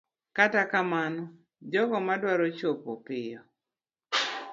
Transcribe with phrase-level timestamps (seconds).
[0.37, 1.23] Kata kamano,
[1.71, 3.39] jogo madwaro chopo piyo